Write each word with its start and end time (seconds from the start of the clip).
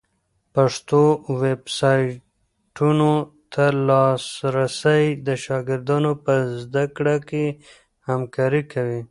پښتو 0.55 1.01
ویبسایټونو 1.43 3.11
ته 3.53 3.65
لاسرسی 3.87 5.03
د 5.27 5.29
شاګردانو 5.43 6.11
په 6.23 6.33
زده 6.61 6.85
کړه 6.95 7.15
کي 7.29 7.45
همکاری 8.09 8.61
کوي. 8.73 8.99